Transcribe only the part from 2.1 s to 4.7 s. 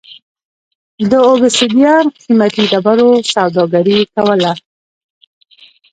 قېمتي ډبرو سوداګري کوله.